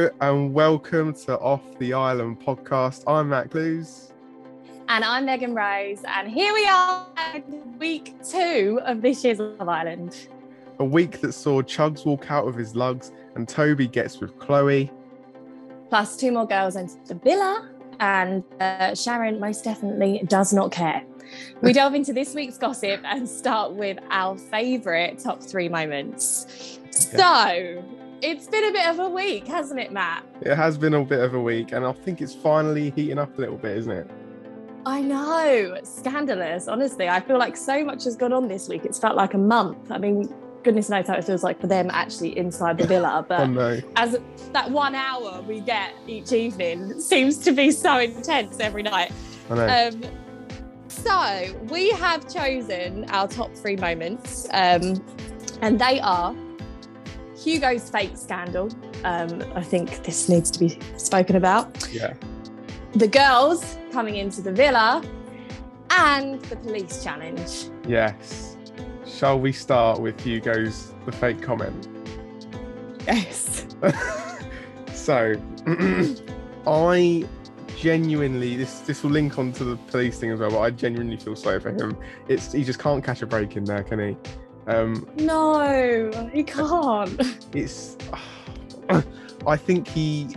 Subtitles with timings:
[0.00, 3.04] Hello and welcome to Off the Island podcast.
[3.06, 4.14] I'm Matt Clues.
[4.88, 6.00] And I'm Megan Rose.
[6.06, 7.06] And here we are,
[7.78, 10.28] week two of this year's Love Island.
[10.78, 14.90] A week that saw Chuggs walk out of his lugs and Toby gets with Chloe.
[15.90, 21.04] Plus, two more girls enter the villa, and uh, Sharon most definitely does not care.
[21.60, 26.78] We delve into this week's gossip and start with our favourite top three moments.
[26.90, 27.84] So,
[28.22, 30.24] it's been a bit of a week, hasn't it, Matt?
[30.42, 33.36] It has been a bit of a week, and I think it's finally heating up
[33.38, 34.10] a little bit, isn't it?
[34.86, 36.68] I know, scandalous.
[36.68, 38.84] Honestly, I feel like so much has gone on this week.
[38.84, 39.90] It's felt like a month.
[39.90, 43.24] I mean, goodness knows how it feels like for them actually inside the villa.
[43.28, 43.80] But oh, no.
[43.96, 44.18] as
[44.52, 49.12] that one hour we get each evening seems to be so intense every night.
[49.50, 49.88] I know.
[49.88, 50.02] Um,
[50.88, 55.02] so we have chosen our top three moments, um,
[55.62, 56.34] and they are
[57.42, 58.70] Hugo's fake scandal.
[59.04, 61.88] Um, I think this needs to be spoken about.
[61.90, 62.14] Yeah.
[62.92, 65.02] The girls coming into the villa
[65.90, 67.70] and the police challenge.
[67.86, 68.56] Yes.
[69.06, 71.88] Shall we start with Hugo's the fake comment?
[73.06, 73.66] Yes.
[74.94, 75.34] so
[76.66, 77.26] I
[77.76, 81.36] genuinely this this will link onto the police thing as well, but I genuinely feel
[81.36, 81.96] sorry for him.
[82.28, 84.16] It's he just can't catch a break in there, can he?
[84.70, 87.20] Um, no, he can't.
[87.52, 87.96] It's.
[89.46, 90.28] I think he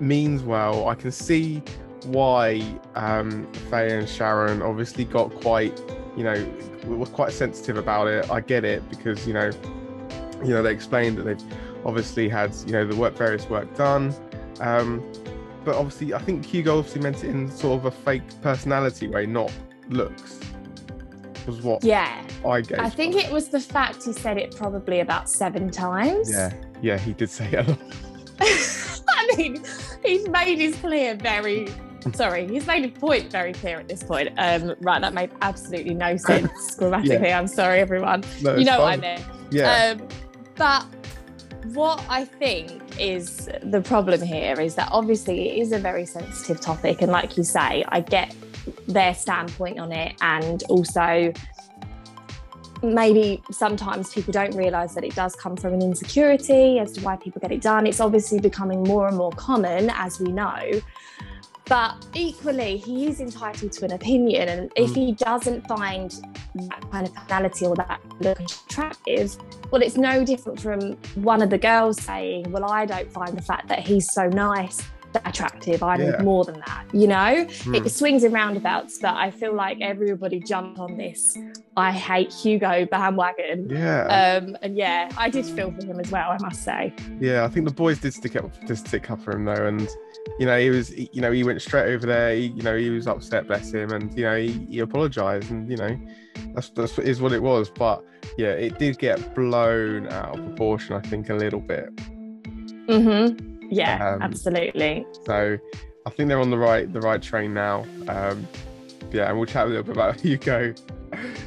[0.00, 0.88] means well.
[0.88, 1.62] I can see
[2.04, 2.62] why
[2.94, 5.78] um, Faye and Sharon obviously got quite,
[6.16, 6.46] you know,
[6.86, 8.30] were quite sensitive about it.
[8.30, 9.50] I get it because you know,
[10.42, 11.44] you know, they explained that they've
[11.84, 14.14] obviously had you know the work various work done.
[14.60, 15.04] Um,
[15.64, 19.26] but obviously, I think Hugo obviously meant it in sort of a fake personality way,
[19.26, 19.52] not
[19.90, 20.40] looks
[21.48, 22.78] was what yeah I guess.
[22.78, 26.30] I think it was the fact he said it probably about seven times.
[26.30, 27.80] Yeah, yeah, he did say it a lot.
[28.40, 29.64] I mean,
[30.04, 31.68] he's made his clear very
[32.14, 34.30] sorry, he's made a point very clear at this point.
[34.38, 37.28] Um, right, that made absolutely no sense grammatically.
[37.28, 37.38] yeah.
[37.38, 38.24] I'm sorry, everyone.
[38.42, 39.24] No, you know what I meant.
[39.50, 39.96] Yeah.
[39.98, 40.08] Um,
[40.56, 40.86] but
[41.74, 46.60] what I think is the problem here is that obviously it is a very sensitive
[46.60, 48.34] topic, and like you say, I get
[48.86, 51.32] their standpoint on it and also
[52.82, 57.16] maybe sometimes people don't realize that it does come from an insecurity as to why
[57.16, 57.86] people get it done.
[57.86, 60.80] It's obviously becoming more and more common as we know.
[61.64, 64.94] But equally he is entitled to an opinion and if mm.
[64.94, 66.10] he doesn't find
[66.54, 69.36] that kind of personality or that look attractive
[69.70, 73.42] well it's no different from one of the girls saying well i don't find the
[73.42, 74.82] fact that he's so nice
[75.24, 75.82] attractive.
[75.82, 76.22] I need yeah.
[76.22, 76.86] more than that.
[76.92, 77.86] You know, mm.
[77.86, 81.36] it swings and roundabouts, but I feel like everybody jumped on this.
[81.76, 83.68] I hate Hugo bandwagon.
[83.70, 84.40] Yeah.
[84.40, 86.30] Um, and yeah, I did feel for him as well.
[86.30, 86.92] I must say.
[87.20, 89.88] Yeah, I think the boys did stick up, did stick up for him though, and
[90.38, 92.34] you know he was, you know, he went straight over there.
[92.34, 95.70] He, you know, he was upset, bless him, and you know he, he apologized, and
[95.70, 95.98] you know
[96.54, 97.70] that's that's is what it was.
[97.70, 98.04] But
[98.36, 100.94] yeah, it did get blown out of proportion.
[100.96, 101.94] I think a little bit.
[102.88, 103.57] Mhm.
[103.68, 105.06] Yeah, um, absolutely.
[105.24, 105.58] So
[106.06, 107.84] I think they're on the right the right train now.
[108.08, 108.46] Um,
[109.10, 110.74] yeah, and we'll chat a little bit about Hugo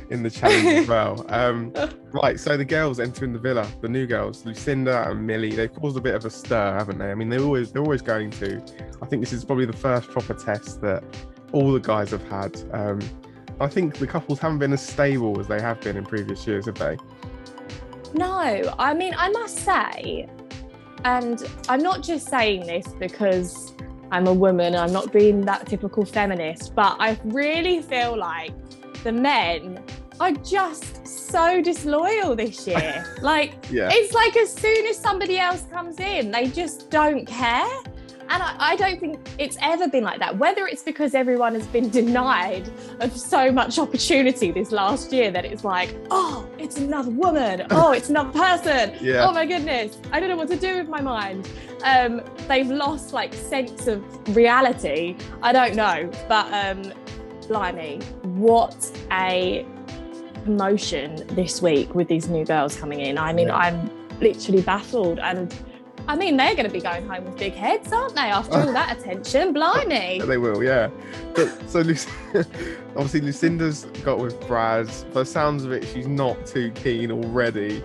[0.10, 1.26] in the challenge as well.
[1.30, 1.74] Um,
[2.12, 5.98] right, so the girls entering the villa, the new girls, Lucinda and Millie, they've caused
[5.98, 7.12] a bit of a stir, haven't they?
[7.12, 8.64] I mean, they're always they're always going to.
[9.02, 11.04] I think this is probably the first proper test that
[11.52, 12.58] all the guys have had.
[12.72, 13.00] Um,
[13.60, 16.66] I think the couples haven't been as stable as they have been in previous years,
[16.66, 16.98] have they?
[18.14, 20.28] No, I mean, I must say,
[21.06, 23.74] and I'm not just saying this because
[24.12, 28.52] I'm a woman, I'm not being that typical feminist, but I really feel like
[29.04, 29.84] the men
[30.20, 33.06] are just so disloyal this year.
[33.22, 33.90] like, yeah.
[33.92, 37.68] it's like as soon as somebody else comes in, they just don't care.
[38.32, 40.38] And I, I, don't think it's ever been like that.
[40.38, 45.44] Whether it's because everyone has been denied of so much opportunity this last year that
[45.44, 47.68] it's like, oh, it's another woman.
[47.72, 48.94] Oh, it's another person.
[49.02, 49.28] Yeah.
[49.28, 49.98] Oh my goodness.
[50.12, 51.50] I don't know what to do with my mind.
[51.84, 54.04] Um, they've lost like sense of
[54.36, 55.16] reality.
[55.42, 56.10] I don't know.
[56.28, 56.94] But um,
[57.48, 59.66] blimey, what a
[60.44, 63.18] promotion this week with these new girls coming in.
[63.18, 63.58] I mean, yeah.
[63.58, 63.90] I'm
[64.20, 65.54] literally baffled and
[66.12, 68.22] I mean, they're going to be going home with big heads, aren't they?
[68.22, 70.20] After all that attention, blimey.
[70.20, 70.90] they will, yeah.
[71.34, 71.80] But, so
[72.98, 74.88] obviously, Lucinda's got with Brad.
[75.14, 77.82] By the sounds of it, she's not too keen already.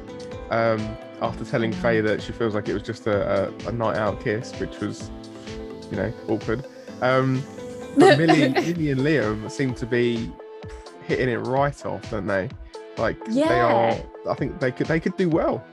[0.50, 1.76] Um, after telling mm.
[1.76, 4.80] Faye that she feels like it was just a, a, a night out kiss, which
[4.80, 5.08] was,
[5.92, 6.66] you know, awkward.
[7.02, 7.44] Um,
[7.96, 10.28] but Millie, Millie and Liam seem to be
[11.06, 12.48] hitting it right off, don't they?
[12.98, 13.48] Like yeah.
[13.48, 14.32] they are.
[14.32, 15.64] I think they could they could do well.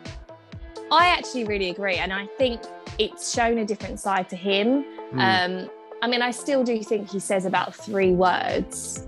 [0.94, 1.96] I actually really agree.
[1.96, 2.62] And I think
[3.00, 4.86] it's shown a different side to him.
[5.14, 5.64] Mm.
[5.66, 5.70] Um,
[6.02, 9.08] I mean, I still do think he says about three words,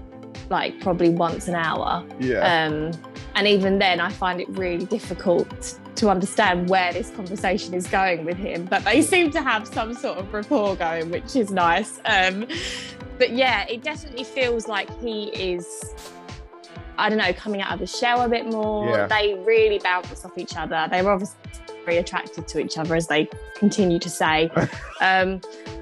[0.50, 2.06] like probably once an hour.
[2.20, 2.66] yeah.
[2.66, 2.92] Um,
[3.36, 8.26] and even then, I find it really difficult to understand where this conversation is going
[8.26, 8.66] with him.
[8.66, 12.00] But they seem to have some sort of rapport going, which is nice.
[12.06, 12.48] Um,
[13.18, 15.94] but yeah, it definitely feels like he is.
[16.98, 18.88] I don't know, coming out of the shell a bit more.
[18.88, 19.08] Yeah.
[19.08, 20.88] They really bounce off each other.
[20.90, 21.38] They were obviously
[21.86, 24.50] very attracted to each other, as they continue to say.
[25.02, 25.42] um,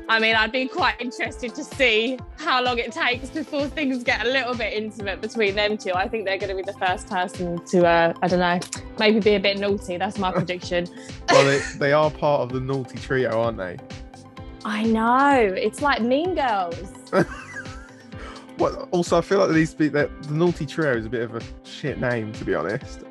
[0.10, 4.26] I mean, I'd be quite interested to see how long it takes before things get
[4.26, 5.94] a little bit intimate between them two.
[5.94, 8.60] I think they're going to be the first person to, uh, I don't know,
[9.00, 9.98] maybe be a bit naughty.
[9.98, 10.88] That's my prediction.
[11.30, 13.78] well, they, they are part of the naughty trio, aren't they?
[14.66, 15.54] I know.
[15.56, 16.92] It's like Mean Girls.
[18.58, 18.88] What?
[18.92, 21.42] Also, I feel like these be that the naughty trio is a bit of a
[21.64, 23.04] shit name, to be honest.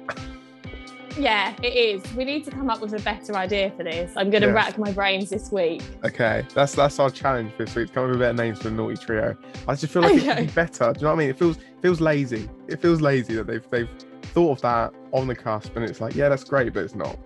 [1.19, 2.14] Yeah, it is.
[2.14, 4.12] We need to come up with a better idea for this.
[4.17, 4.55] I'm going to Yeah.
[4.55, 5.82] rack my brains this week.
[6.05, 7.93] Okay, that's that's our challenge for this week.
[7.93, 9.37] Come up with better names for the naughty trio.
[9.69, 10.35] I just feel like it Okay.
[10.37, 10.93] could be better.
[10.93, 11.31] Do you know what I mean?
[11.31, 12.49] It feels feels lazy.
[12.69, 13.88] It feels lazy that they've they've
[14.35, 17.19] thought of that on the cusp, and it's like, yeah, that's great, but it's not.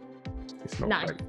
[0.65, 1.06] It's not No.
[1.06, 1.21] great.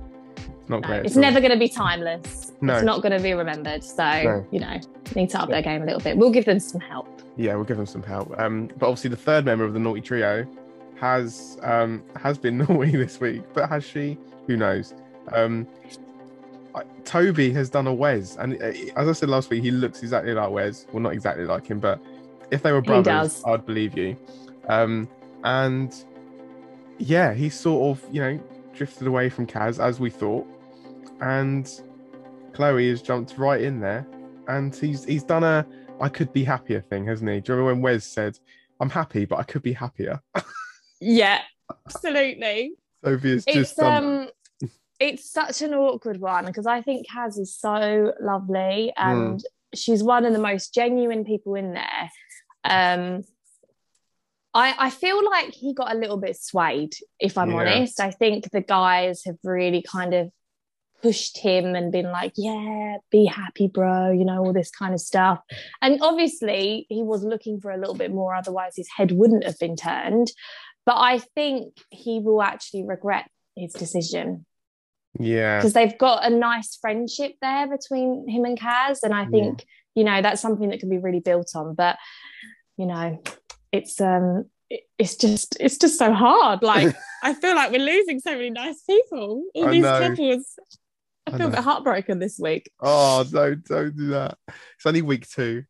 [0.48, 1.06] It's not No, great.
[1.06, 2.54] it's never going to be timeless.
[2.62, 2.74] No.
[2.75, 3.83] It's not going to be remembered.
[3.83, 4.45] So, No.
[4.51, 4.80] you know,
[5.15, 6.18] need to up their game a little bit.
[6.18, 7.07] We'll give them some help.
[7.38, 8.33] Yeah, we'll give them some help.
[8.39, 10.45] Um, but obviously the third member of the naughty trio
[10.99, 14.17] has um has been naughty this week, but has she?
[14.47, 14.94] Who knows?
[15.31, 15.67] Um,
[16.73, 20.01] I, Toby has done a Wes, and uh, as I said last week, he looks
[20.01, 20.88] exactly like Wes.
[20.91, 22.01] Well, not exactly like him, but
[22.51, 23.44] if they were brothers.
[23.45, 24.17] I'd believe you.
[24.69, 25.07] Um,
[25.44, 25.94] and
[26.97, 28.39] yeah, he's sort of you know
[28.73, 30.47] drifted away from Kaz as we thought,
[31.21, 31.69] and
[32.53, 34.07] Chloe has jumped right in there,
[34.47, 35.65] and he's he's done a
[35.99, 37.39] I could be happier thing, hasn't he?
[37.39, 38.39] Do you remember when Wes said,
[38.79, 40.21] "I'm happy, but I could be happier"?
[40.99, 41.41] Yeah,
[41.85, 42.73] absolutely.
[43.03, 44.29] Sophia's It's just um,
[44.99, 49.09] it's such an awkward one because I think Kaz is so lovely Hmm.
[49.11, 49.44] and
[49.75, 52.11] she's one of the most genuine people in there.
[52.63, 53.23] Um,
[54.53, 57.57] I I feel like he got a little bit swayed, if I'm Yeah.
[57.57, 57.99] honest.
[57.99, 60.31] I think the guys have really kind of
[61.03, 64.99] pushed him and been like, yeah, be happy, bro, you know, all this kind of
[64.99, 65.39] stuff.
[65.79, 69.59] And obviously, he was looking for a little bit more, otherwise, his head wouldn't have
[69.59, 70.31] been turned.
[70.87, 74.45] But I think he will actually regret his decision
[75.19, 78.99] yeah, because they've got a nice friendship there between him and Kaz.
[79.03, 81.75] And I think, you know, that's something that can be really built on.
[81.75, 81.97] But,
[82.77, 83.21] you know,
[83.73, 84.45] it's, um,
[84.99, 86.93] it's just it's just so hard like
[87.23, 89.99] i feel like we're losing so many nice people all I these know.
[90.09, 90.59] couples
[91.25, 94.37] i I feel a bit heartbroken this week Oh, don't don't do that.
[94.47, 95.63] It's only week two.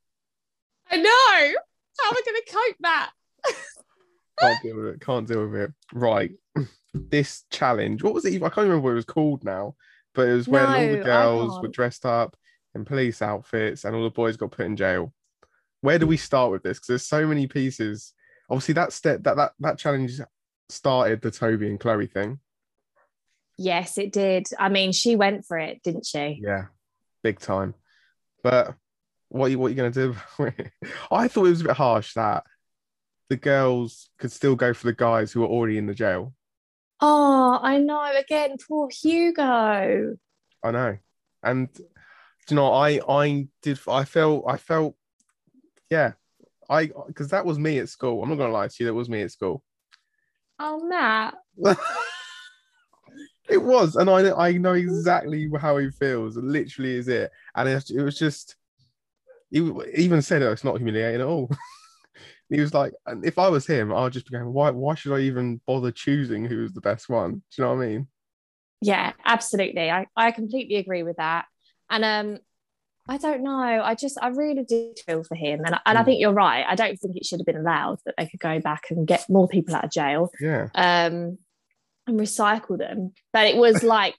[0.90, 1.60] i know
[2.00, 3.12] how am i going to cope that
[4.40, 5.02] Can't deal with it.
[5.02, 5.74] Can't deal with it.
[5.94, 6.32] Right.
[6.94, 8.02] This challenge.
[8.02, 8.36] What was it?
[8.38, 9.76] I can't remember what it was called now.
[10.16, 12.36] But it was when all the girls were dressed up
[12.74, 15.14] in police outfits and all the boys got put in jail.
[15.82, 16.78] Where do we start with this?
[16.80, 18.14] Because there's so many pieces.
[18.50, 20.20] Obviously, that step that that that challenge
[20.70, 22.40] started the Toby and Chloe thing.
[23.58, 26.66] yes it did i mean she went for it didn't she Yeah,
[27.24, 27.74] big time.
[28.44, 28.76] But
[29.30, 30.16] what are you what are you gonna do?
[31.12, 32.44] I thought it was a bit harsh that
[33.30, 36.34] the girls could still go for the guys who were already in the jail.
[37.02, 40.18] oh i know again poor hugo
[40.64, 40.98] I know,
[41.44, 41.84] and do
[42.50, 44.96] you know I I did I felt I felt
[45.90, 46.14] yeah
[46.70, 48.22] I because that was me at school.
[48.22, 49.64] I'm not gonna lie to you, that was me at school.
[50.60, 51.36] oh matt
[53.50, 56.36] it was, and I I know exactly how he feels.
[56.38, 58.56] It literally is it, and it, it was just.
[59.50, 59.60] He
[59.96, 61.50] even said oh, it's not humiliating at all.
[62.50, 65.14] he was like, and if I was him, I'd just be going, why why should
[65.16, 67.36] I even bother choosing who was the best one?
[67.36, 68.08] Do you know what I mean?
[68.82, 69.90] yeah absolutely.
[69.90, 71.46] I, I completely agree with that.
[71.90, 72.40] And um
[73.10, 73.54] i don't know.
[73.84, 75.62] I just i really did feel for him.
[75.66, 76.06] And, and i Mm.
[76.06, 76.66] think you're right.
[76.68, 79.26] I don't think it should have been allowed that they could go back and get
[79.30, 81.38] more people out of jail Yeah, um
[82.08, 83.14] and recycle them.
[83.34, 84.16] But it was like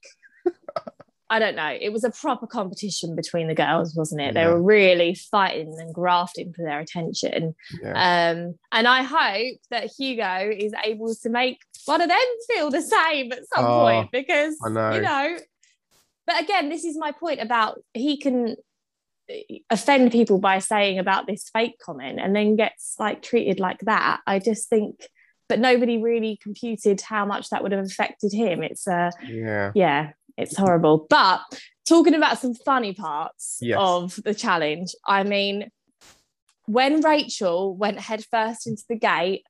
[1.31, 4.63] i don't know it was a proper competition between the girls wasn't it they were
[4.63, 10.73] really fighting and grafting for their attention yeah, um, and I hope that Hugo is
[10.85, 12.19] able to make one of them
[12.49, 14.93] feel the same at some Oh, point because know.
[14.93, 15.39] you know.
[16.27, 18.57] But again, this is my point about he can
[19.71, 24.21] offend people by saying about this fake comment and then gets like treated like that.
[24.27, 25.07] I just think,
[25.49, 28.63] but nobody really computed how much that would have affected him.
[28.63, 29.73] It's uh yeah.
[29.75, 31.07] yeah, it's horrible.
[31.11, 31.41] But
[31.87, 33.77] talking about some funny parts Yes.
[33.81, 35.71] of the challenge, I mean,
[36.67, 39.45] when Rachel went headfirst into the gate,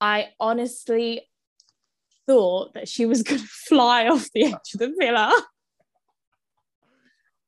[0.00, 1.28] I honestly
[2.26, 5.32] thought that she was going to fly off the edge of the villa.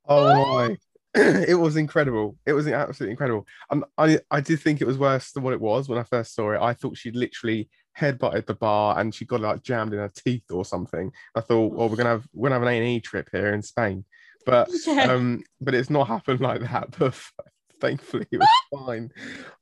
[0.08, 0.76] Oh my.
[1.14, 2.36] it was incredible.
[2.46, 3.46] It was absolutely incredible.
[3.70, 6.34] And I, I did think it was worse than what it was when I first
[6.34, 6.60] saw it.
[6.60, 10.50] I thought she'd literally headbutted the bar and she got like jammed in her teeth
[10.50, 11.10] or something.
[11.34, 13.52] I thought, well, we're gonna have we're gonna have an A and E trip here
[13.54, 14.04] in Spain,
[14.44, 15.12] but Yeah.
[15.12, 16.90] um, but it's not happened like that.
[16.98, 17.14] But
[17.80, 18.48] thankfully, it was
[18.86, 19.10] fine.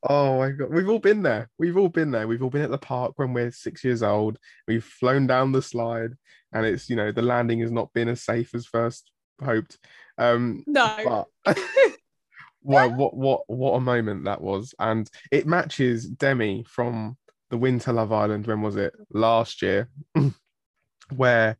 [0.09, 1.49] Oh my god, we've all been there.
[1.59, 2.29] We've all been there.
[2.29, 4.39] We've all been at the park when we're six years old.
[4.69, 6.13] We've flown down the slide,
[6.53, 9.11] and it's you know the landing has not been as safe as first
[9.43, 9.79] hoped.
[10.17, 11.27] Um, No.
[11.45, 11.59] but
[12.63, 17.17] wow, what what what a moment that was, and it matches Demi from
[17.55, 18.49] the Winter Love Island.
[18.49, 18.93] When was it?
[19.13, 19.89] Last year,
[21.15, 21.57] where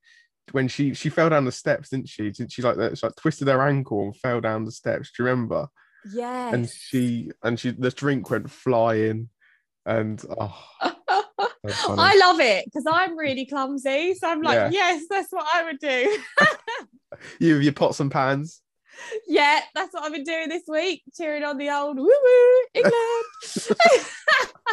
[0.51, 2.33] when she she fell down the steps, didn't she?
[2.33, 2.99] Didn't she like that?
[2.99, 5.13] She like twisted her ankle and fell down the steps.
[5.13, 5.69] Do you remember?
[6.13, 6.53] Yeah.
[6.53, 9.29] And she and she the drink went flying,
[9.87, 10.61] and oh.
[10.83, 14.15] I love it because I'm really clumsy.
[14.15, 14.71] So I'm like, Yeah.
[14.73, 16.19] yes, that's what I would do.
[17.39, 18.63] you with your pots and pans.
[19.29, 22.95] yeah, that's what I've been doing this week, cheering on the old woo woo England.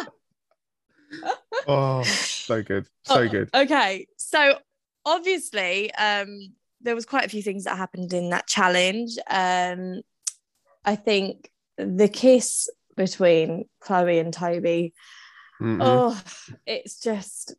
[1.68, 3.50] Oh, so good, so Oh, good.
[3.54, 4.58] Okay, so
[5.04, 9.12] obviously, um, there was quite a few things that happened in that challenge.
[9.28, 10.02] Um,
[10.84, 14.92] I think the kiss between Chloe and Toby.
[15.60, 15.78] Mhm.
[15.80, 16.22] Oh,
[16.66, 17.54] it's just,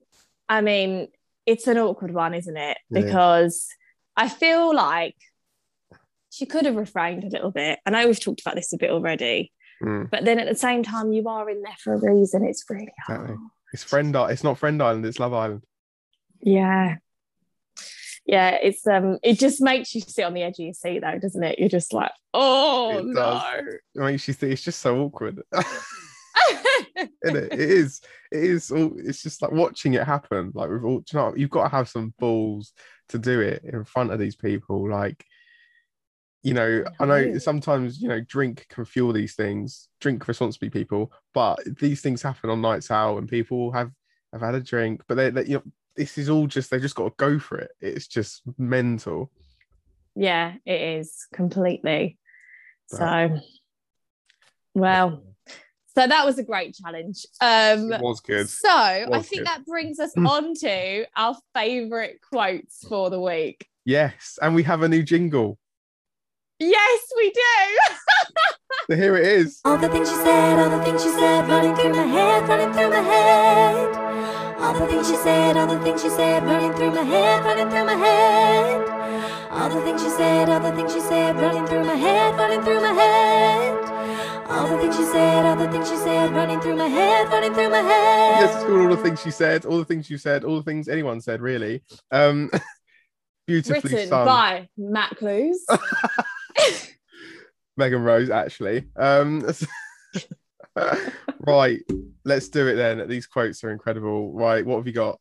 [0.50, 1.08] I mean,
[1.46, 2.78] it's an awkward one, isn't it?
[2.90, 3.02] Yeah.
[3.02, 3.70] Because
[4.16, 5.16] I feel like
[6.30, 7.80] she could have refrained a little bit.
[7.86, 9.52] I know we've talked about this a bit already,
[9.84, 10.10] Mm.
[10.10, 12.46] but then at the same time, you are in there for a reason.
[12.46, 13.22] It's really hard.
[13.22, 13.46] Exactly.
[13.74, 14.16] It's friend.
[14.16, 15.06] It's not Friend Island.
[15.06, 15.64] It's Love Island.
[16.42, 16.98] Yeah.
[18.26, 21.20] Yeah, it's um it just makes you sit on the edge of your seat though,
[21.20, 21.60] doesn't it?
[21.60, 23.14] You're just like, oh It no.
[23.14, 23.64] does.
[24.00, 25.42] I mean, she's it's just so awkward.
[26.96, 27.36] It?
[27.54, 28.02] It is.
[28.32, 28.72] It is.
[28.72, 30.52] All, it's just like watching it happen.
[30.54, 32.74] Like we've all, you know, you've got to have some balls
[33.10, 34.90] to do it in front of these people.
[34.90, 35.26] Like,
[36.44, 39.88] you know, I know sometimes you know drink can fuel these things.
[40.02, 41.12] Drink responsibly, people.
[41.34, 43.92] But these things happen on nights out, and people have
[44.32, 45.02] have had a drink.
[45.08, 45.64] But they, they you know,
[45.96, 47.72] this is all just they just got to go for it.
[47.80, 49.32] It's just mental.
[50.16, 52.18] yeah, it is completely.
[52.88, 53.40] So
[54.76, 55.24] well,
[55.96, 57.26] so that was a great challenge.
[57.40, 58.50] Um It was good.
[58.50, 59.48] So I think good.
[59.48, 63.66] that brings us on to our favorite quotes for the week.
[63.86, 65.58] Yes, and we have a new jingle.
[66.64, 67.42] Yes, we do.
[68.90, 69.62] So here it is.
[69.64, 72.74] All the things she said, all the things she said, running through my head, running
[72.74, 73.96] through my head.
[74.60, 77.70] All the things she said, all the things she said, running through my head, running
[77.70, 79.52] through my head.
[79.52, 82.62] All the things she said, all the things she said, running through my head, running
[82.62, 84.50] through my head.
[84.50, 87.54] All the things she said, all the things she said, running through my head, running
[87.54, 88.42] through my head.
[88.42, 90.64] Yes, it's called all the things she said, all the things you said, all the
[90.64, 91.84] things anyone said, really.
[92.12, 92.52] Um,
[93.48, 95.66] beautifully Written sung, by Matt Clues.
[97.78, 98.88] Megan Rose, actually.
[98.96, 99.44] Um,
[101.40, 101.82] right,
[102.24, 103.08] let's do it then.
[103.08, 104.34] These quotes are incredible.
[104.34, 105.20] Right, what have you got?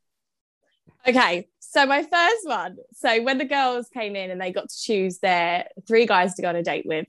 [1.06, 2.76] Okay, so my first one.
[2.94, 6.42] So when the girls came in and they got to choose their three guys to
[6.42, 7.06] go on a date with,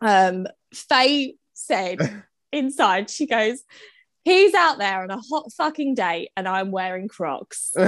[0.00, 1.98] um, Faye said
[2.52, 3.62] inside, she goes,
[4.24, 7.72] "He's out there on a hot fucking date, and I'm wearing Crocs."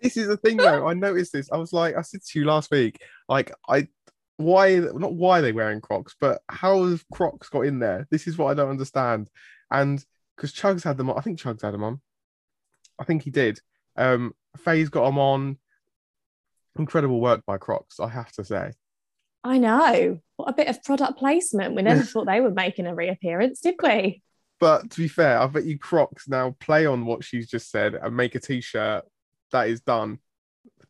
[0.00, 2.44] this is the thing though i noticed this i was like i said to you
[2.44, 3.86] last week like i
[4.38, 8.06] why not why they wearing crocs but how have crocs got in there?
[8.10, 9.28] This is what i don't understand.
[9.70, 10.02] And
[10.36, 12.00] because chuggs had them on i think chuggs had them on.
[12.98, 13.60] I think he did.
[13.96, 15.58] Um faye's got them on.
[16.78, 18.72] Incredible work by crocs i have to say.
[19.44, 20.20] I know.
[20.36, 21.74] What a bit of product placement.
[21.74, 24.22] We never thought they were making a reappearance, did we?
[24.60, 27.94] but to be fair i bet you crocs now play on what she's just said
[27.94, 29.04] and make a t-shirt
[29.52, 30.18] that is done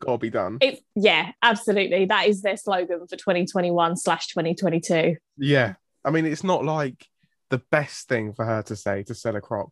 [0.01, 2.05] gotta be done It's yeah, absolutely.
[2.07, 5.17] That is their slogan for 2021 slash 2022.
[5.37, 5.75] Yeah.
[6.05, 7.07] I mean, it's not like
[7.51, 9.71] the best thing for her to say to sell a croc,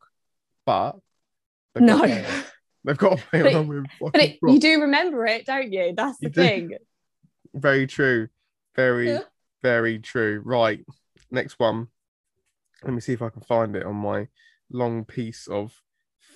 [0.65, 0.97] but
[1.79, 2.01] No.
[2.85, 5.93] they've got to play But- along with But it, you do remember it, don't you?
[5.97, 6.41] That's the You do.
[6.43, 6.71] thing.
[7.55, 8.29] Very true.
[8.75, 9.21] Very, Yeah.
[9.63, 10.43] very true.
[10.45, 10.85] Right.
[11.31, 11.89] Next one.
[12.85, 14.29] Let me see if I can find it on my
[14.71, 15.81] long piece of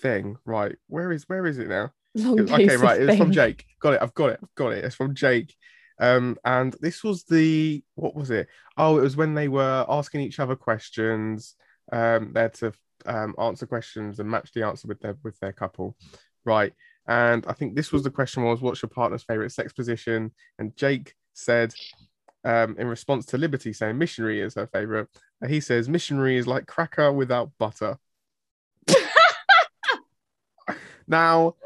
[0.00, 0.36] thing.
[0.44, 0.76] Right.
[0.86, 1.92] Where is where is it now?
[2.18, 3.00] Okay, right.
[3.00, 3.32] It's from.
[3.32, 3.64] Jake.
[3.80, 4.02] Got it.
[4.02, 4.40] I've got it.
[4.42, 4.84] I've got it.
[4.84, 5.54] It's from Jake.
[6.00, 8.48] Um, and this was the what was it?
[8.76, 11.54] Oh, it was when they were asking each other questions.
[11.92, 12.72] Um, they had to
[13.06, 15.96] um, answer questions and match the answer with their with their couple,
[16.44, 16.72] right?
[17.06, 20.32] And I think this was the question was, what's your partner's favorite sex position?
[20.58, 21.74] And Jake said,
[22.44, 25.08] um, in response to Liberty saying missionary is her favorite,
[25.42, 27.98] uh, he says missionary is like cracker without butter.
[31.08, 31.56] now,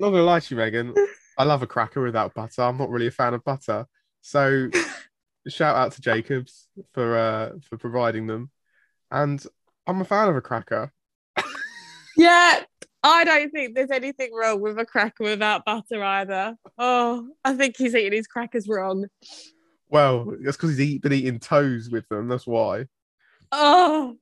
[0.00, 0.94] not gonna lie to you, Megan.
[1.36, 2.62] I love a cracker without butter.
[2.62, 3.86] I'm not really a fan of butter.
[4.20, 4.70] So
[5.48, 8.50] shout out to Jacobs for uh for providing them.
[9.10, 9.44] And
[9.86, 10.92] I'm a fan of a cracker.
[12.18, 12.64] Yeah,
[13.04, 16.56] I don't think there's anything wrong with a cracker without butter either.
[16.76, 19.06] Oh, I think he's eating his crackers wrong.
[19.88, 22.26] Well, that's because he's eat, been eating toes with them.
[22.26, 22.86] That's why.
[23.52, 24.16] Oh,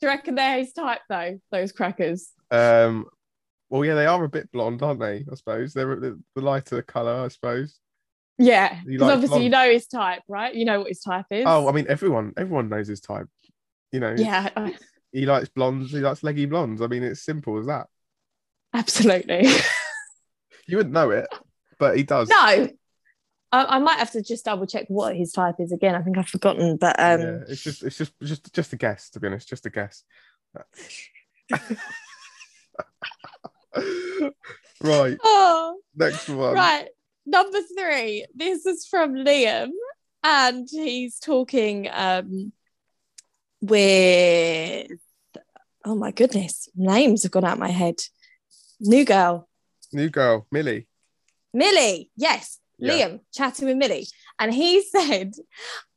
[0.00, 1.40] do you reckon they're his type though?
[1.50, 2.28] Those crackers.
[2.50, 3.06] Um,
[3.68, 5.24] well, yeah, they are a bit blonde, aren't they?
[5.30, 7.24] I suppose they're the, the lighter color.
[7.24, 7.78] I suppose.
[8.38, 10.54] Yeah, because like obviously you know his type, right?
[10.54, 11.44] You know what his type is.
[11.46, 13.28] Oh, I mean, everyone everyone knows his type.
[13.92, 14.70] You know, yeah,
[15.12, 15.90] he likes blondes.
[15.90, 16.82] He likes leggy blondes.
[16.82, 17.86] I mean, it's simple as that.
[18.74, 19.48] absolutely.
[20.68, 21.28] You wouldn't know it,
[21.78, 22.28] but he does.
[22.28, 22.68] no, I,
[23.52, 25.94] I might have to just double check what his type is again.
[25.94, 29.10] I think I've forgotten, but um, yeah, it's just it's just just just a guess.
[29.10, 30.02] To be honest, just a guess.
[34.82, 36.54] right, oh, next one.
[36.54, 36.88] right.
[37.26, 38.24] Number three.
[38.34, 39.70] This is from Liam,
[40.22, 42.52] and he's talking um
[43.60, 44.90] with.
[45.84, 47.96] Oh my goodness, names have gone out my head.
[48.80, 49.48] New girl.
[49.92, 50.88] New girl, Millie.
[51.54, 52.92] Millie, yes, Yeah.
[52.92, 54.06] Liam chatting with Millie.
[54.38, 55.32] And he said,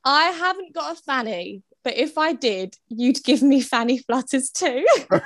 [0.05, 4.85] I haven't got a fanny, but if I did, you'd give me fanny flutters too.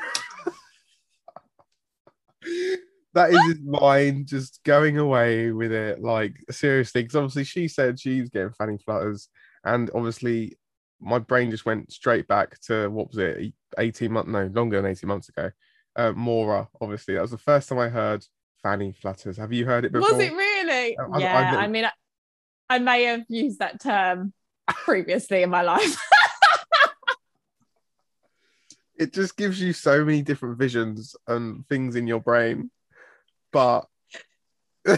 [3.14, 6.02] that is his mind just going away with it.
[6.02, 9.30] Like seriously, because obviously she said she's getting fanny flutters,
[9.64, 10.58] and obviously
[11.00, 14.30] my brain just went straight back to what was it, eighteen months?
[14.30, 15.52] No, longer than eighteen months ago.
[15.96, 18.26] Uh, Maura, obviously, that was the first time I heard
[18.64, 19.38] fanny flutters.
[19.38, 20.12] Have you heard it before?
[20.18, 20.98] Was it really?
[20.98, 21.92] I- yeah, I mean, I,
[22.70, 24.34] I may have used that term
[24.68, 25.98] previously in my life.
[28.98, 32.70] It just gives you so many different visions and things in your brain,
[33.52, 33.86] but.
[34.86, 34.98] I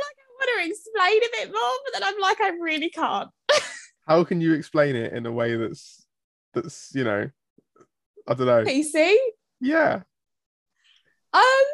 [0.00, 3.30] like I want to explain a bit more, but then I'm like, I really can't.
[4.08, 6.06] how can you explain it in a way that's
[6.54, 7.30] that's you know
[8.26, 9.14] i don't know PC?
[9.60, 10.00] yeah
[11.32, 11.66] Um,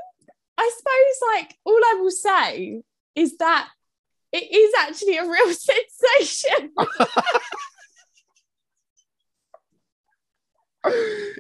[0.59, 2.83] I suppose like all I will say
[3.15, 3.69] is that
[4.33, 6.73] it is actually a real sensation.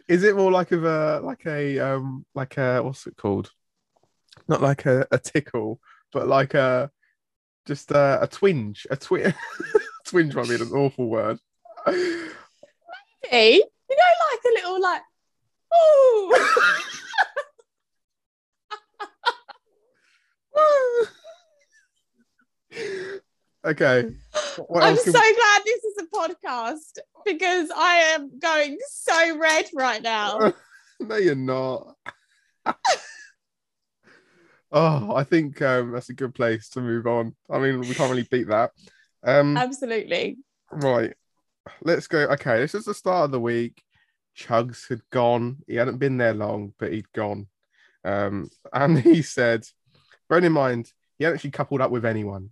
[0.08, 3.50] is it more like of a like a um like a what's it called?
[4.48, 5.80] Not like a, a tickle
[6.14, 6.90] but like a
[7.66, 9.34] just a, a twinge a twin
[10.06, 11.38] twinge might be an awful word.
[11.86, 15.02] Hey, you know, like a little like,
[15.72, 16.70] oh,
[23.64, 24.10] okay
[24.74, 30.02] I'm so can- glad this is a podcast because I am going so red right
[30.02, 30.52] now.
[31.00, 31.96] no, you're not.
[34.72, 37.34] oh, I think um, that's a good place to move on.
[37.50, 38.72] I mean, we can't really beat that.
[39.22, 40.38] Um, Absolutely.
[40.70, 41.14] right,
[41.82, 42.20] let's go.
[42.20, 43.82] Okay, this is the start of the week.
[44.36, 45.58] Chuggs had gone.
[45.66, 47.46] He hadn't been there long, but he'd gone.
[48.04, 49.64] Um, and he said,
[50.28, 52.50] bearing in mind, he hadn't actually coupled up with anyone.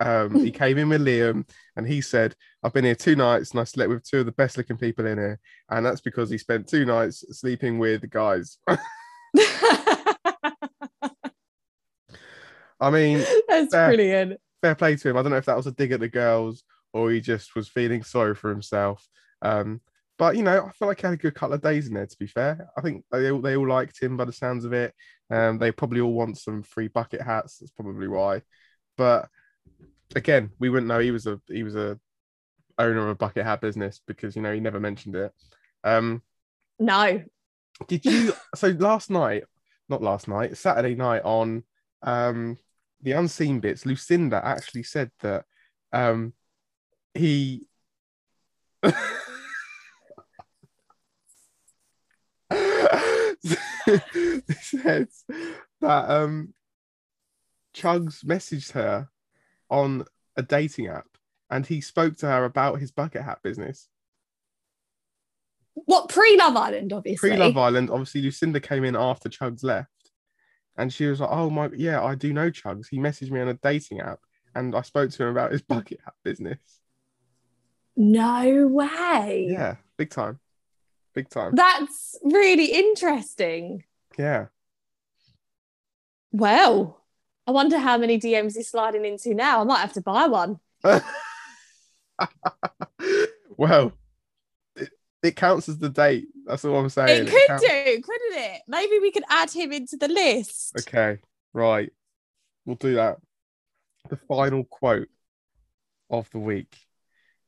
[0.00, 3.60] Um, he came in with Liam and he said, I've been here two nights and
[3.60, 5.38] I slept with two of the best looking people in here.
[5.70, 8.58] And that's because he spent two nights sleeping with the guys.
[12.80, 13.88] I mean, That's Fair.
[13.88, 14.40] brilliant.
[14.62, 15.16] fair play to him.
[15.16, 17.68] I don't know if that was a dig at the girls or he just was
[17.68, 19.06] feeling sorry for himself.
[19.42, 19.80] Um,
[20.18, 22.06] but you know, I feel like he had a good couple of days in there.
[22.06, 24.72] To be fair, I think they all, they all liked him by the sounds of
[24.72, 24.94] it.
[25.30, 27.58] Um, they probably all want some free bucket hats.
[27.58, 28.42] That's probably why.
[28.96, 29.28] But
[30.16, 31.98] again, we wouldn't know he was a he was a
[32.78, 35.32] owner of a bucket hat business because you know he never mentioned it.
[35.84, 36.22] Um,
[36.78, 37.22] No.
[37.86, 38.32] did you?
[38.54, 39.44] so last night,
[39.88, 41.64] not last night, Saturday night on
[42.02, 42.56] um
[43.02, 45.44] the unseen bits, Lucinda actually said that
[45.92, 46.32] um
[47.14, 47.62] he
[54.60, 55.08] said
[55.80, 56.54] that um
[57.74, 59.08] Chuggs messaged her
[59.70, 60.04] on
[60.36, 61.06] a dating app
[61.50, 63.88] and he spoke to her about his bucket hat business.
[65.74, 67.30] What pre Love Island, obviously.
[67.30, 70.10] Pre Love Island, obviously Lucinda came in after Chuggs left,
[70.76, 72.86] and she was like, "Oh my, yeah, I do know Chuggs.
[72.90, 74.18] He messaged me on a dating app,
[74.54, 76.58] and I spoke to him about his bucket hat business.
[77.96, 79.46] No way.
[79.50, 80.40] Yeah, big time,
[81.14, 81.54] big time.
[81.54, 83.84] That's really interesting.
[84.18, 84.46] Yeah,
[86.32, 87.00] Well,
[87.48, 89.62] I wonder how many DMs he's sliding into now.
[89.62, 90.58] I might have to buy one.
[93.56, 93.92] well,
[94.76, 94.90] it,
[95.22, 96.26] it counts as the date.
[96.44, 97.26] That's all I'm saying.
[97.26, 98.60] It could counts- do, couldn't it?
[98.68, 100.74] Maybe we could add him into the list.
[100.80, 101.20] Okay,
[101.54, 101.90] Right.
[102.66, 103.16] We'll do that.
[104.10, 105.08] The final quote
[106.10, 106.76] of the week.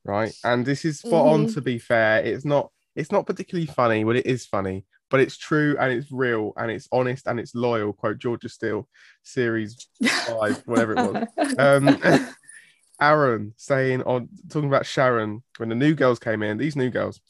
[0.03, 0.33] Right.
[0.43, 1.55] And this is spot on Mhm.
[1.55, 2.25] to be fair.
[2.25, 4.87] It's not it's not particularly funny, but it is funny.
[5.11, 7.93] But it's true and it's real and it's honest and it's loyal.
[7.93, 8.89] Quote Georgia Steel,
[9.23, 9.89] series
[10.27, 11.55] five, whatever it was.
[11.59, 11.99] Um
[13.01, 17.21] Aaron saying on talking about Sharon when the new girls came in, these new girls,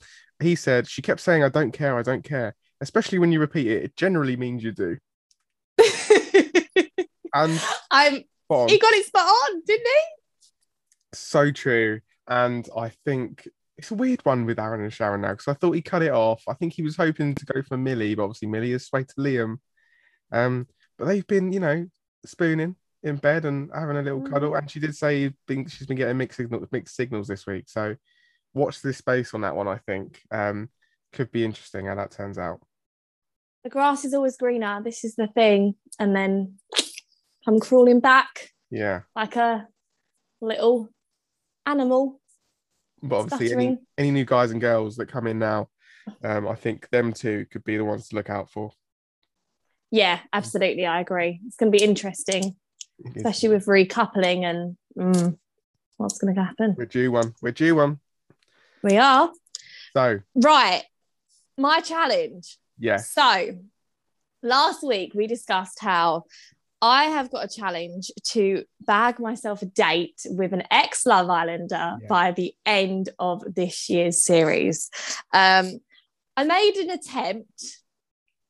[0.41, 2.55] he said she kept saying, I don't care, I don't care.
[2.81, 4.99] Especially when you repeat it, it generally means you do.
[7.33, 8.15] And I'm.
[8.15, 10.49] He got it spot on, didn't he?
[11.15, 12.01] so true.
[12.29, 13.49] And I think
[13.81, 16.13] it's a weird one with Aaron and Sharon now because I thought he cut it
[16.13, 16.43] off.
[16.47, 19.15] I think he was hoping to go for Millie, but obviously Millie is swayed to
[19.15, 19.57] Liam.
[20.31, 20.67] Um,
[20.99, 21.87] but they've been, you know,
[22.27, 24.55] spooning in bed and having a little cuddle.
[24.55, 27.71] And she did say he's she's been getting mixed signals, mixed signals this week.
[27.71, 27.97] So
[28.53, 29.67] watch this space on that one.
[29.67, 30.69] I think um,
[31.15, 32.61] could be interesting how that turns out.
[33.65, 34.83] The grass is always greener.
[34.85, 36.57] This is the thing, and then
[37.47, 39.67] come crawling back Yeah, like a
[40.43, 40.91] little
[41.65, 42.21] animal.
[43.03, 45.69] But obviously any, any new guys and girls that come in now,
[46.25, 48.71] um, I think them two could be the ones to look out for.
[49.91, 50.87] Yeah, absolutely.
[50.87, 51.41] I agree.
[51.47, 52.57] It's going to be interesting,
[53.17, 55.37] especially with recoupling and mm,
[55.97, 56.75] what's going to happen.
[56.77, 57.35] We're due one.
[57.43, 57.99] We're due one.
[58.83, 59.31] We are
[59.93, 60.85] So right.
[61.59, 62.57] My challenge.
[62.79, 63.59] yes, So,
[64.43, 66.25] last week we discussed how
[66.83, 71.99] I have got a challenge to bag myself a date with an ex Love Islander
[72.01, 72.09] Yeah.
[72.09, 74.91] by the end of this year's series.
[75.33, 75.81] Um,
[76.37, 77.65] I made an attempt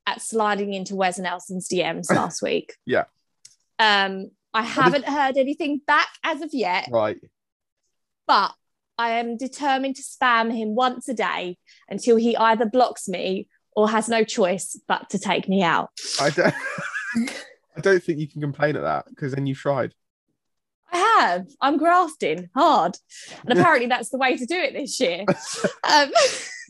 [0.07, 2.75] at sliding into Wes and Nelson's DMs last week.
[2.87, 3.05] Yeah.
[3.79, 7.19] Um, I haven't heard anything back as of yet, right.
[8.27, 8.53] but
[8.99, 11.57] I am determined to spam him once a day
[11.89, 15.91] until he either blocks me or has no choice but to take me out.
[16.21, 16.55] I don't.
[17.77, 19.95] I don't think you can complain at that because then you tried.
[20.93, 21.47] I have.
[21.61, 22.97] I'm grafting hard.
[23.47, 25.25] And apparently that's the way to do it this year.
[25.89, 26.11] Um,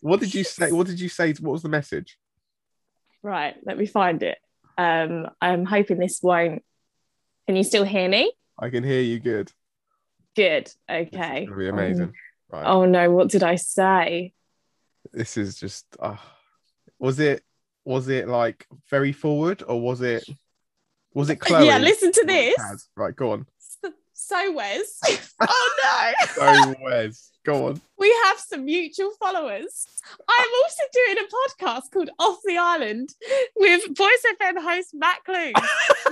[0.02, 0.72] What did you say?
[0.72, 1.32] What did you say?
[1.34, 2.16] What was the message?
[3.22, 4.38] right, let me find it.
[4.78, 6.62] Um, I'm hoping this won't.
[7.46, 8.32] Can you still hear me?
[8.58, 9.52] I can hear you good.
[10.36, 10.72] Good.
[10.88, 11.46] Okay.
[11.54, 12.14] be amazing.
[12.50, 12.64] Right.
[12.64, 14.32] Oh, no, what did I say?
[15.12, 15.84] This is just.
[15.98, 16.16] Uh,
[16.98, 17.42] was it?
[17.84, 20.24] Was it like very forward or was it?
[21.14, 21.66] Was it Chloe?
[21.66, 22.56] Yeah, listen to this.
[22.96, 23.46] Right, go on.
[24.22, 25.00] So, Wes.
[25.40, 26.26] oh, no.
[26.34, 27.30] so Wes.
[27.44, 27.80] Go on.
[27.98, 29.86] we have some mutual followers.
[30.28, 31.22] I'm also doing a
[31.58, 33.08] podcast called Off the Island
[33.56, 35.52] with Voice FM host Matt Clue.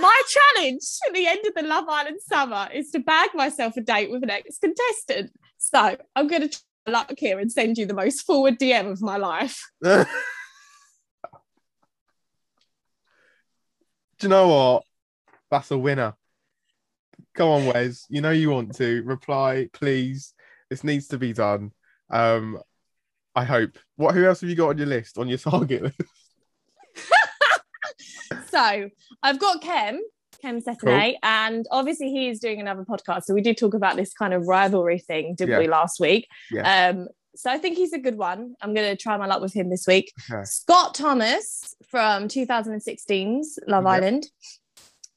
[0.01, 3.81] My challenge at the end of the Love Island summer is to bag myself a
[3.81, 5.31] date with an ex contestant.
[5.57, 9.01] So I'm going to try luck here and send you the most forward DM of
[9.01, 9.69] my life.
[9.83, 10.05] Do
[14.23, 14.83] you know what?
[15.51, 16.13] That's a winner.
[17.35, 18.05] Come on, Wes.
[18.09, 20.33] You know you want to reply, please.
[20.69, 21.71] This needs to be done.
[22.09, 22.59] Um,
[23.35, 23.77] I hope.
[23.95, 24.15] What?
[24.15, 25.17] Who else have you got on your list?
[25.17, 26.01] On your target list?
[28.49, 28.89] So
[29.23, 30.01] I've got Kem,
[30.41, 33.23] Kem Cetinay, and obviously he is doing another podcast.
[33.23, 35.59] So we did talk about this kind of rivalry thing, didn't Yeah.
[35.59, 36.27] we, last week?
[36.51, 36.89] Yeah.
[36.89, 38.55] Um, so I think he's a good one.
[38.61, 40.11] I'm going to try my luck with him this week.
[40.31, 40.43] Okay.
[40.45, 43.91] Scott Thomas from 2016's Love Yep.
[43.93, 44.27] Island.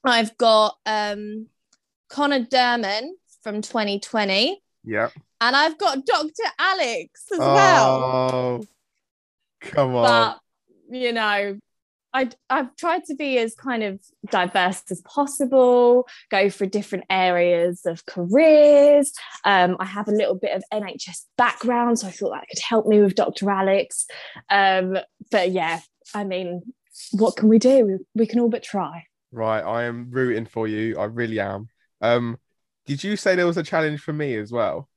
[0.03, 1.47] I've got um,
[2.09, 3.11] Connor Durman
[3.41, 4.61] from 2020.
[4.83, 5.09] Yeah.
[5.41, 6.43] And I've got Dr.
[6.57, 8.03] Alex as well.
[8.03, 8.65] Oh,
[9.61, 10.03] come on.
[10.03, 10.39] But,
[10.97, 11.59] you know,
[12.13, 17.85] I, I've tried to be as kind of diverse as possible, go for different areas
[17.85, 19.11] of careers.
[19.43, 22.85] Um, I have a little bit of NHS background, so I thought that could help
[22.85, 23.49] me with Dr.
[23.49, 24.05] Alex.
[24.49, 24.97] Um,
[25.31, 25.79] but yeah,
[26.13, 26.61] I mean,
[27.11, 27.85] what can we do?
[27.85, 29.05] We, we can all but try.
[29.33, 30.95] Right, I am rooting for you.
[30.99, 31.67] I really am.
[32.01, 32.37] Um,
[32.85, 34.87] did you say there was a challenge for me as well?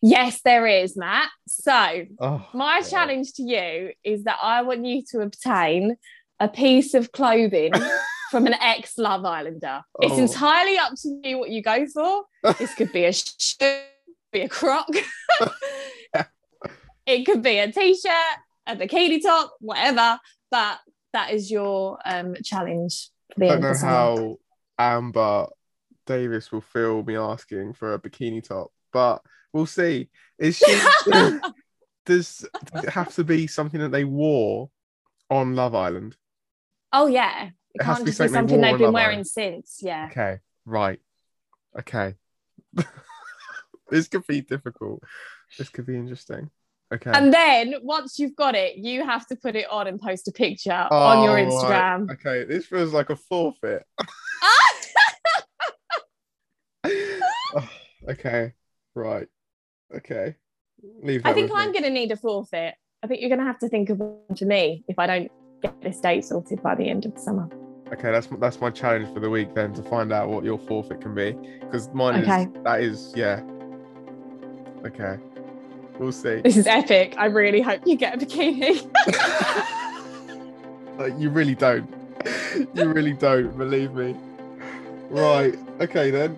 [0.00, 1.28] Yes, there is, Matt.
[1.46, 2.88] So, Oh, my God.
[2.88, 5.96] challenge to you is that I want you to obtain
[6.40, 7.72] a piece of clothing
[8.30, 9.82] from an ex Love Islander.
[10.00, 10.22] It's Oh.
[10.22, 12.24] entirely up to you what you go for.
[12.58, 13.82] This could be a shirt,
[14.32, 14.86] be a croc,
[17.06, 18.36] it could be a t-shirt,
[18.66, 20.18] a bikini top, whatever.
[20.50, 20.78] But
[21.12, 24.38] that is your um, challenge the I don't know how
[24.78, 25.46] Amber
[26.06, 30.10] Davies will feel me asking for a bikini top, but we'll see.
[30.38, 30.92] Is she?
[32.06, 34.70] does, does it have to be something that they wore
[35.30, 36.16] on Love Island?
[36.92, 38.94] Oh yeah, it, It has to can't be just be something they they've been Love
[38.94, 39.26] wearing Island.
[39.26, 39.80] since.
[39.82, 40.10] Yeah.
[40.10, 41.00] Okay, right.
[41.78, 42.14] Okay.
[43.90, 45.02] this could be difficult.
[45.58, 46.50] This could be interesting.
[46.94, 47.10] Okay.
[47.12, 50.32] And then once you've got it, you have to put it on and post a
[50.32, 52.08] picture oh, on your oh, Instagram.
[52.08, 52.18] Right.
[52.26, 53.84] Okay, this feels like a forfeit.
[56.84, 57.68] oh,
[58.08, 58.52] okay,
[58.94, 59.26] right.
[59.94, 60.36] Okay.
[61.02, 62.74] Leave I think I'm going to need a forfeit.
[63.02, 65.30] I think you're going to have to think of one to me if I don't
[65.62, 67.48] get this date sorted by the end of the summer.
[67.92, 71.00] Okay, that's that's my challenge for the week then to find out what your forfeit
[71.00, 72.42] can be because mine okay.
[72.42, 73.42] is that is yeah.
[74.84, 75.18] Okay
[75.98, 76.40] we'll see.
[76.40, 77.14] This is epic.
[77.18, 78.82] I really hope you get a bikini.
[80.98, 81.88] Like, you really don't.
[82.74, 83.56] You really don't.
[83.56, 84.16] Believe me.
[85.10, 85.54] Right.
[85.80, 86.36] Okay then.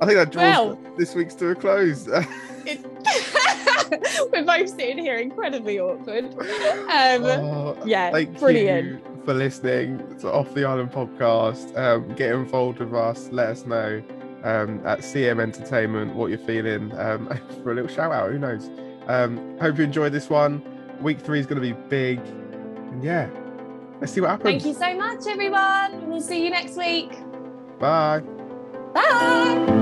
[0.00, 0.78] I think that draws Well.
[0.96, 2.08] this week's to a close.
[4.32, 6.24] We're both sitting here incredibly awkward.
[6.34, 8.88] Um, Oh, yeah, thank brilliant.
[8.88, 11.76] you for listening to Off the Island podcast.
[11.78, 13.28] Um, get involved with us.
[13.30, 14.02] Let us know
[14.44, 17.26] um, at CM Entertainment what you're feeling um,
[17.62, 18.30] for a little shout out.
[18.30, 18.70] Who knows?
[19.06, 20.62] Um, hope you enjoyed this one.
[21.00, 22.18] Week three is going to be big.
[22.18, 23.28] And yeah,
[24.00, 24.62] let's see what happens.
[24.62, 26.08] Thank you so much, everyone.
[26.08, 27.10] We'll see you next week.
[27.78, 28.22] Bye.
[28.94, 29.73] Bye.